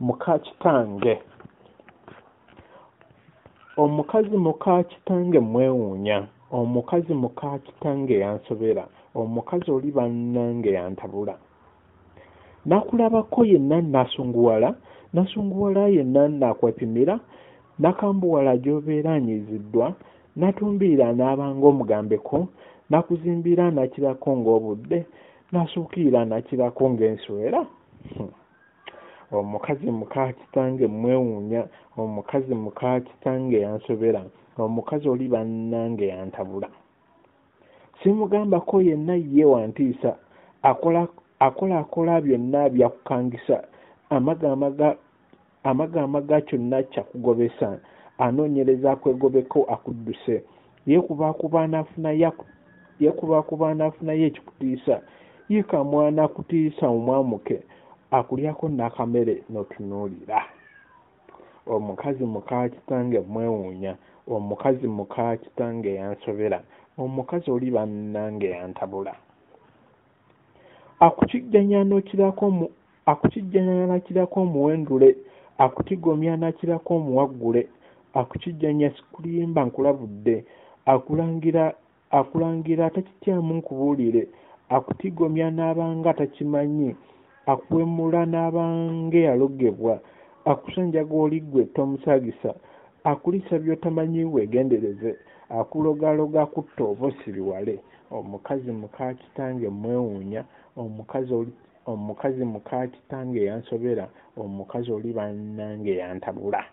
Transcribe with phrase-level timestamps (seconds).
[0.00, 1.18] muka kitange.
[3.76, 11.34] Omukazi muka kitange mwewuunya omukazi muka kitange yansobera omukazi oli bannange yantabula.
[12.66, 14.74] Nakulabako yenna nasunguwala
[15.12, 17.20] nasunguwala yenna nakwepimira
[17.78, 19.86] nakambuwala gy'obeera anyiziddwa
[20.36, 22.48] natumbiira n'abanga omugambeko
[22.90, 24.98] nakuzimbira nakirako ng'obudde
[25.52, 27.60] nasuukirira nakirako ng'enswera.
[28.16, 28.32] Hmm.
[29.32, 31.64] Omukazi muka kitange mwewuunya
[31.96, 34.22] omukazi muka kitange yansobera
[34.58, 36.68] omukazi oli bannange yantabula.
[38.02, 40.16] Simugambako yenna ye wantiisa
[40.62, 41.08] akola
[41.38, 43.64] akola byonna byakukangisa
[44.10, 44.96] amaga amaga
[45.64, 47.78] amaga amaga kyonna kyakugobesa
[48.18, 50.42] anoonyereza akwegobeko akudduse.
[50.86, 51.62] Yeekubakuba
[53.70, 55.00] anafunayo ekikutiisa
[55.48, 57.62] yiika mwana akutiisa omwamuke
[58.18, 60.38] akulyako n'akamere n'otunuulira.
[61.74, 63.92] Omukazi muka kitange mwewuunya
[64.34, 66.58] omukazi muka kitange yansobera
[66.98, 69.14] omukazi oli bannange yantabula.
[71.00, 71.84] Akukijjanya
[73.86, 75.16] nakirako omuwendule
[75.58, 77.62] akutigomya nakirako omuwaggule
[78.14, 80.44] akukijjanya sikulimba nkulabudde
[80.86, 81.74] akulangira
[82.10, 84.28] akulangira takityamu nkubuulire
[84.68, 86.96] akutigomya n'abanga takimanyi
[87.52, 89.94] akuwemula n'abanga eyalogebwa
[90.50, 92.50] akusanjaga oliggwe tomusaagisa
[93.10, 95.10] akulisa by'otamanyi weegendereze
[95.58, 97.74] akulogaloga kutta oba osiriwale
[98.10, 100.44] omukazi muka kitange mwewuunya.
[100.76, 101.52] Omukazi oli
[101.86, 106.64] omukazi muka kitange yansobera omukazi oli bannange yantabula